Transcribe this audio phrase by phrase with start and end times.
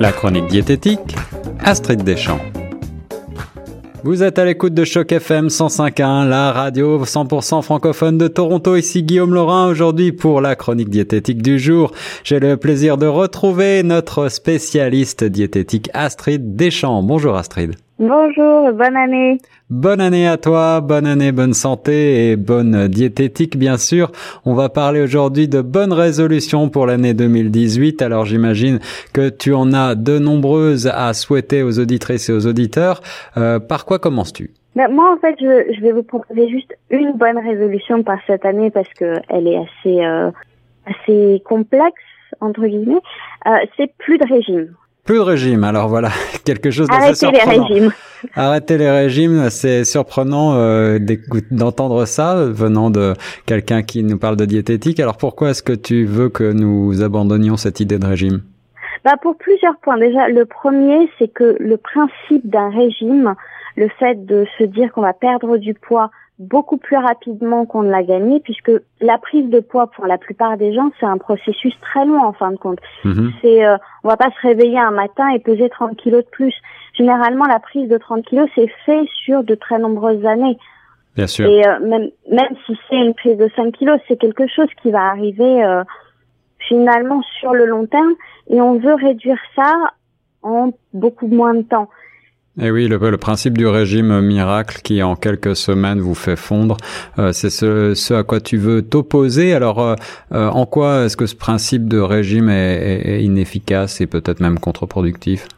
[0.00, 1.14] La chronique diététique,
[1.60, 2.40] Astrid Deschamps.
[4.02, 8.76] Vous êtes à l'écoute de Choc FM 105.1, la radio 100% francophone de Toronto.
[8.76, 11.92] Ici Guillaume Laurin aujourd'hui pour la chronique diététique du jour.
[12.24, 17.02] J'ai le plaisir de retrouver notre spécialiste diététique Astrid Deschamps.
[17.04, 17.76] Bonjour Astrid.
[18.00, 19.38] Bonjour, bonne année.
[19.70, 24.10] Bonne année à toi, bonne année, bonne santé et bonne diététique bien sûr.
[24.44, 28.02] On va parler aujourd'hui de bonnes résolutions pour l'année 2018.
[28.02, 28.80] Alors j'imagine
[29.12, 33.00] que tu en as de nombreuses à souhaiter aux auditrices et aux auditeurs.
[33.36, 34.50] Euh, par quoi commences-tu?
[34.74, 38.44] Ben, Moi en fait je, je, vais vous proposer juste une bonne résolution par cette
[38.44, 40.32] année parce que elle est assez euh,
[40.84, 42.02] assez complexe
[42.40, 43.00] entre guillemets.
[43.46, 44.74] Euh, c'est plus de régime.
[45.04, 45.64] Plus de régime.
[45.64, 46.08] Alors voilà,
[46.44, 47.44] quelque chose d'assez surprenant.
[47.44, 47.92] Arrêtez les régimes.
[48.34, 50.98] Arrêtez les régimes, c'est surprenant euh,
[51.50, 53.12] d'entendre ça venant de
[53.44, 54.98] quelqu'un qui nous parle de diététique.
[55.00, 58.42] Alors pourquoi est-ce que tu veux que nous abandonnions cette idée de régime?
[59.04, 59.98] Bah pour plusieurs points.
[59.98, 63.34] Déjà, le premier, c'est que le principe d'un régime,
[63.76, 67.90] le fait de se dire qu'on va perdre du poids beaucoup plus rapidement qu'on ne
[67.90, 71.74] l'a gagné, puisque la prise de poids pour la plupart des gens, c'est un processus
[71.80, 72.80] très long en fin de compte.
[73.04, 73.32] Mhm.
[73.40, 76.54] C'est, euh, on va pas se réveiller un matin et peser 30 kilos de plus.
[76.94, 80.58] Généralement, la prise de 30 kilos, c'est fait sur de très nombreuses années.
[81.14, 81.46] Bien sûr.
[81.46, 84.90] Et euh, même, même si c'est une prise de 5 kilos, c'est quelque chose qui
[84.90, 85.84] va arriver euh,
[86.58, 88.14] finalement sur le long terme,
[88.48, 89.72] et on veut réduire ça
[90.42, 91.88] en beaucoup moins de temps.
[92.56, 96.36] Et eh oui, le, le, principe du régime miracle qui en quelques semaines vous fait
[96.36, 96.76] fondre,
[97.18, 99.54] euh, c'est ce, ce, à quoi tu veux t'opposer.
[99.54, 99.96] Alors, euh,
[100.30, 104.60] euh, en quoi est-ce que ce principe de régime est, est, inefficace et peut-être même
[104.60, 105.48] contre-productif?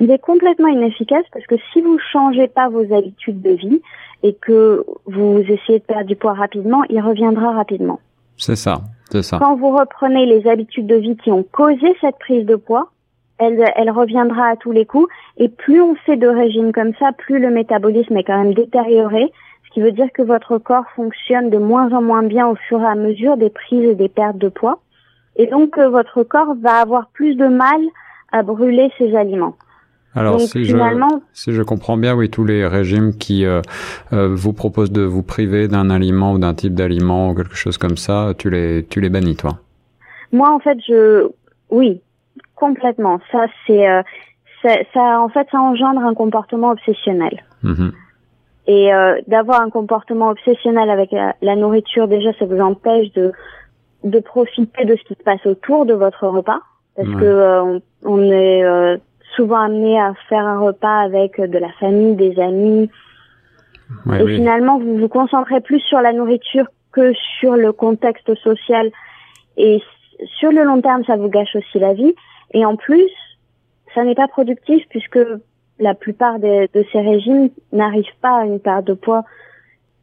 [0.00, 3.80] Il est complètement inefficace parce que si vous changez pas vos habitudes de vie
[4.24, 8.00] et que vous essayez de perdre du poids rapidement, il reviendra rapidement.
[8.36, 9.38] C'est ça, c'est ça.
[9.38, 12.90] Quand vous reprenez les habitudes de vie qui ont causé cette prise de poids,
[13.38, 15.12] elle, elle reviendra à tous les coups.
[15.36, 19.32] Et plus on fait de régime comme ça, plus le métabolisme est quand même détérioré,
[19.66, 22.80] ce qui veut dire que votre corps fonctionne de moins en moins bien au fur
[22.80, 24.80] et à mesure des prises et des pertes de poids.
[25.36, 27.80] Et donc euh, votre corps va avoir plus de mal
[28.32, 29.56] à brûler ses aliments.
[30.14, 33.60] Alors si, finalement, je, si je comprends bien, oui, tous les régimes qui euh,
[34.12, 37.78] euh, vous proposent de vous priver d'un aliment ou d'un type d'aliment ou quelque chose
[37.78, 39.58] comme ça, tu les tu les bannis toi?
[40.32, 41.28] Moi en fait je
[41.70, 42.00] oui,
[42.58, 43.20] Complètement.
[43.30, 44.02] Ça, c'est, euh,
[44.62, 47.42] ça, en fait, ça engendre un comportement obsessionnel.
[47.62, 47.92] Mhm.
[48.66, 53.32] Et euh, d'avoir un comportement obsessionnel avec la, nourriture, déjà, ça vous empêche de
[54.04, 56.60] de profiter de ce qui se passe autour de votre repas,
[56.94, 59.00] parce que euh, on, est
[59.34, 62.88] souvent amené à faire un repas avec de la famille, des amis,
[64.12, 68.90] et finalement, vous vous concentrez plus sur la nourriture que sur le contexte social.
[69.56, 69.82] Et
[70.38, 72.14] sur le long terme, ça vous gâche aussi la vie.
[72.52, 73.10] Et en plus,
[73.94, 75.18] ça n'est pas productif puisque
[75.78, 79.24] la plupart de ces régimes n'arrivent pas à une perte de poids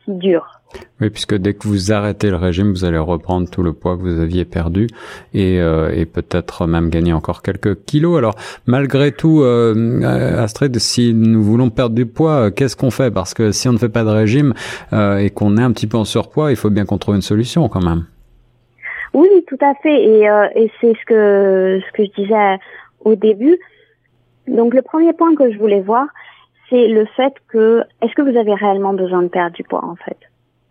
[0.03, 0.61] qui dure.
[1.01, 4.01] Oui, puisque dès que vous arrêtez le régime, vous allez reprendre tout le poids que
[4.01, 4.87] vous aviez perdu
[5.33, 8.17] et, euh, et peut-être même gagner encore quelques kilos.
[8.17, 8.35] Alors,
[8.65, 10.01] malgré tout, euh,
[10.37, 13.11] Astrid, si nous voulons perdre du poids, euh, qu'est-ce qu'on fait?
[13.11, 14.53] Parce que si on ne fait pas de régime
[14.93, 17.21] euh, et qu'on est un petit peu en surpoids, il faut bien qu'on trouve une
[17.21, 18.05] solution quand même.
[19.15, 20.03] Oui, tout à fait.
[20.03, 22.59] Et, euh, et c'est ce que ce que je disais
[22.99, 23.57] au début.
[24.45, 26.05] Donc le premier point que je voulais voir,
[26.69, 29.95] c'est le fait que est-ce que vous avez réellement besoin de perdre du poids en
[29.95, 30.17] fait?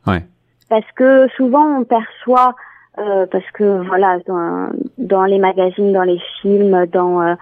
[0.06, 0.22] Ouais.
[0.68, 2.54] Parce que souvent on perçoit
[2.98, 4.68] euh, parce que voilà dans,
[4.98, 7.34] dans, les magazines, dans les films, dans euh,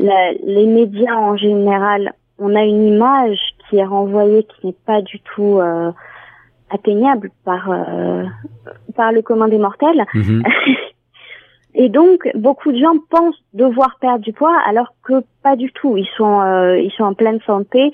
[0.00, 3.38] les médias en général, on a une image
[3.68, 5.92] qui est renvoyée qui n'est pas du tout euh,
[6.70, 8.24] atteignable par euh,
[8.96, 10.04] par le commun des mortels.
[10.14, 10.42] Mhm.
[11.74, 15.96] Et donc beaucoup de gens pensent devoir perdre du poids alors que pas du tout.
[15.96, 17.92] Ils sont euh, ils sont en pleine santé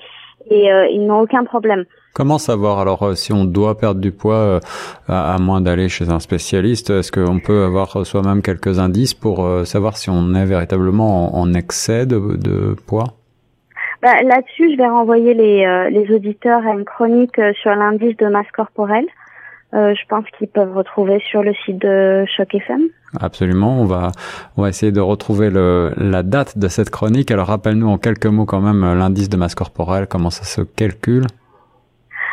[0.49, 1.85] et euh, ils n'ont aucun problème.
[2.15, 4.59] Comment savoir alors si on doit perdre du poids
[5.07, 9.97] à, moins d'aller chez un spécialiste Est-ce qu'on peut avoir soi-même quelques indices pour savoir
[9.97, 13.16] si on est véritablement en, excès de, de poids?
[14.01, 18.15] Bah, Là-dessus, je vais renvoyer les, euh, les auditeurs à une chronique euh, sur l'indice
[18.17, 19.05] de masse corporelle.
[19.73, 22.83] Euh, je pense qu'ils peuvent retrouver sur le site de Choc FM.
[23.19, 24.11] Absolument, on va
[24.55, 27.31] on va essayer de retrouver le, la date de cette chronique.
[27.31, 31.25] Alors rappelle-nous en quelques mots quand même l'indice de masse corporelle, comment ça se calcule?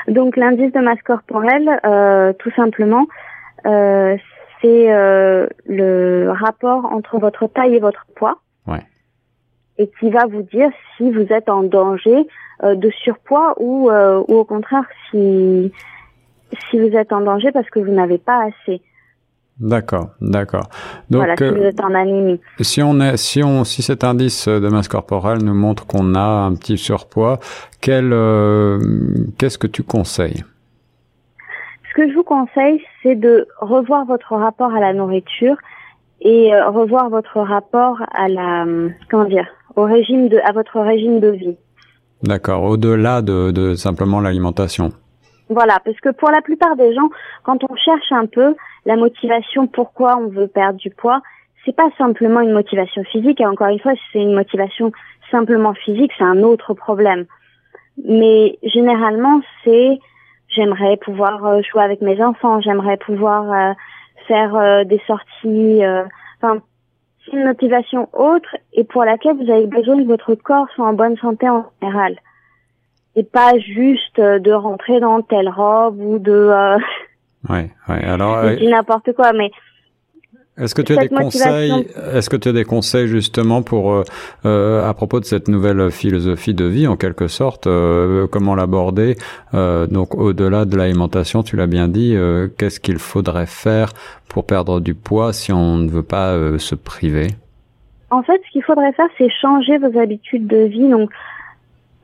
[0.07, 3.07] Donc l'indice de masse corporelle, euh, tout simplement,
[3.67, 4.17] euh,
[4.63, 4.87] c'est
[5.67, 8.39] le rapport entre votre taille et votre poids
[9.79, 12.26] et qui va vous dire si vous êtes en danger
[12.62, 15.73] euh, de surpoids ou, euh, ou au contraire si,
[16.71, 18.81] si vous êtes en danger parce que vous n'avez pas assez.
[19.59, 20.69] D'accord, d'accord.
[21.11, 22.41] Donc, voilà, si vous êtes en anémie.
[22.61, 26.20] Si on est, si on, si cet indice de masse corporelle nous montre qu'on a
[26.20, 27.38] un petit surpoids,
[27.81, 28.11] quel,
[29.38, 30.43] qu'est-ce que tu conseilles?
[31.88, 35.56] Ce que je vous conseille, c'est de revoir votre rapport à la nourriture
[36.20, 38.65] et revoir votre rapport à la,
[39.09, 41.56] comment dire, au régime de, à votre régime de vie.
[42.23, 44.91] D'accord, au-delà de, de simplement l'alimentation.
[45.50, 47.11] Voilà, parce que pour la plupart des gens,
[47.43, 48.55] quand on cherche un peu
[48.87, 51.21] la motivation, pourquoi on veut perdre du poids,
[51.65, 53.41] c'est pas simplement une motivation physique.
[53.41, 54.93] Et encore une fois, si c'est une motivation
[55.31, 57.27] simplement physique, c'est un autre problème.
[58.05, 59.99] Mais généralement, c'est
[60.49, 63.73] j'aimerais pouvoir euh, jouer avec mes enfants, j'aimerais pouvoir euh,
[64.29, 65.81] faire euh, des sorties.
[66.41, 66.61] Enfin,
[67.25, 70.93] c'est une motivation autre et pour laquelle vous avez besoin que votre corps soit en
[70.93, 72.17] bonne santé en général.
[73.17, 76.32] Et pas juste euh, de rentrer dans telle robe ou de...
[76.32, 76.79] Euh,
[77.49, 78.37] ouais, ouais, alors...
[78.44, 79.50] Euh, n'importe quoi, mais
[80.56, 84.05] est-ce que tu as des conseils Est-ce que tu as des conseils justement pour euh,
[84.47, 89.17] euh, à propos de cette nouvelle philosophie de vie en quelque sorte euh, Comment l'aborder
[89.53, 92.17] Donc au-delà de l'alimentation, tu l'as bien dit.
[92.56, 93.91] Qu'est-ce qu'il faudrait faire
[94.29, 97.29] pour perdre du poids si on ne veut pas se priver?
[98.11, 100.89] En fait, ce qu'il faudrait faire, c'est changer vos habitudes de vie.
[100.89, 101.11] Donc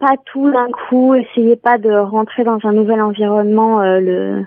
[0.00, 1.14] pas tout d'un coup.
[1.14, 4.44] Essayez pas de rentrer dans un nouvel environnement le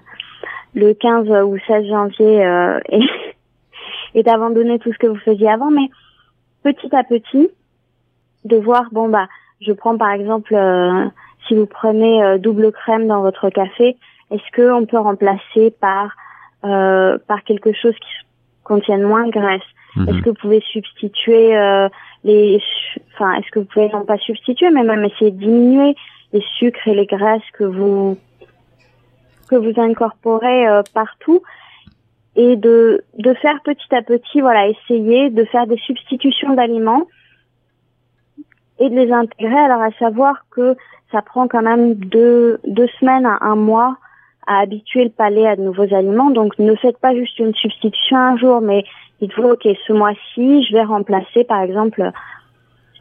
[0.75, 2.41] le 15 ou 16 janvier
[2.89, 2.99] et
[4.15, 5.89] et d'abandonner tout ce que vous faisiez avant, mais
[6.63, 7.49] petit à petit,
[8.45, 9.27] de voir, bon bah,
[9.61, 11.05] je prends par exemple, euh,
[11.47, 13.97] si vous prenez euh, double crème dans votre café,
[14.31, 16.11] est-ce que on peut remplacer par
[16.65, 18.25] euh, par quelque chose qui
[18.63, 19.61] contienne moins de graisse?
[19.95, 20.09] Mhm.
[20.09, 21.51] Est-ce que vous pouvez substituer
[22.23, 22.61] les,
[23.13, 25.95] enfin, est-ce que vous pouvez non pas substituer, mais même essayer de diminuer
[26.31, 28.17] les sucres et les graisses que vous
[29.49, 31.43] que vous incorporez partout?
[32.35, 37.07] Et de, de faire petit à petit, voilà, essayer de faire des substitutions d'aliments
[38.79, 39.57] et de les intégrer.
[39.57, 40.75] Alors à savoir que
[41.11, 43.97] ça prend quand même deux, deux semaines à un mois
[44.47, 46.31] à habituer le palais à de nouveaux aliments.
[46.31, 48.83] Donc ne faites pas juste une substitution un jour, mais
[49.21, 52.11] dites-vous, ok, ce mois-ci, je vais remplacer par exemple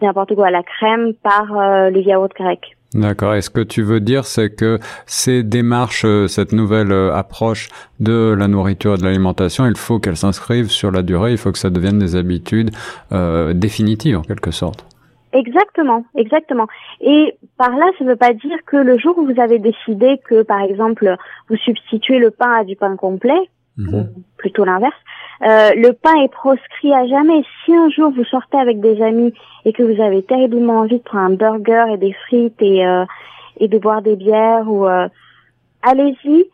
[0.02, 2.76] n'importe quoi, la crème par euh, le yaourt grec.
[2.94, 3.34] D'accord.
[3.34, 7.68] Et ce que tu veux dire, c'est que ces démarches, euh, cette nouvelle euh, approche
[8.00, 11.52] de la nourriture et de l'alimentation, il faut qu'elles s'inscrivent sur la durée, il faut
[11.52, 12.70] que ça devienne des habitudes
[13.12, 14.84] euh, définitives en quelque sorte.
[15.32, 16.66] Exactement, exactement.
[17.00, 20.20] Et par là, ça ne veut pas dire que le jour où vous avez décidé
[20.28, 21.16] que, par exemple,
[21.48, 23.48] vous substituez le pain à du pain complet,
[23.78, 24.08] mhm.
[24.36, 24.94] plutôt l'inverse,
[25.42, 27.42] euh, le pain est proscrit à jamais.
[27.64, 29.34] Si un jour vous sortez avec des amis
[29.64, 33.04] et que vous avez terriblement envie de prendre un burger et des frites et, euh,
[33.58, 35.08] et de boire des bières ou euh,
[35.82, 36.46] allez-y.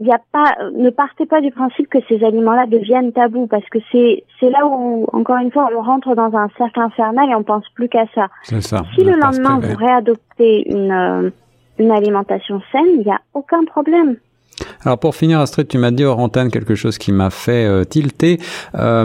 [0.00, 3.78] Il a pas, ne partez pas du principe que ces aliments-là deviennent tabous parce que
[3.92, 7.44] c'est c'est là où encore une fois on rentre dans un cercle infernal et on
[7.44, 8.26] pense plus qu'à ça.
[8.42, 8.82] ça.
[8.96, 11.32] Si le lendemain vous réadoptez une
[11.78, 14.16] une alimentation saine, il n'y a aucun problème.
[14.84, 18.38] Alors pour finir, Astrid, tu m'as dit hors quelque chose qui m'a fait euh, tilter.
[18.74, 19.04] Euh,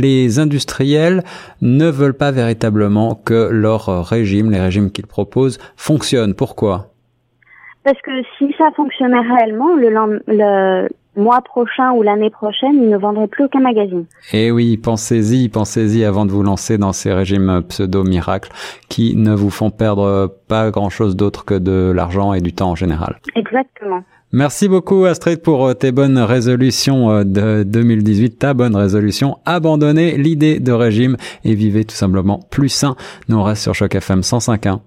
[0.00, 1.24] les industriels
[1.60, 6.34] ne veulent pas véritablement que leur régime, les régimes qu'ils proposent, fonctionnent.
[6.34, 6.92] Pourquoi?
[7.84, 12.96] Parce que si ça fonctionnait réellement, le, le mois prochain ou l'année prochaine, ils ne
[12.96, 14.04] vendraient plus aucun magazine.
[14.32, 18.50] Eh oui, pensez-y, pensez-y avant de vous lancer dans ces régimes pseudo-miracles
[18.88, 22.76] qui ne vous font perdre pas grand-chose d'autre que de l'argent et du temps en
[22.76, 23.18] général.
[23.34, 24.02] Exactement.
[24.30, 30.18] Merci beaucoup Astrid pour euh, tes bonnes résolutions euh, de 2018, ta bonne résolution, abandonnez
[30.18, 32.94] l'idée de régime et vivez tout simplement plus sain.
[33.28, 34.80] Nous on reste sur Choc FM 105.1.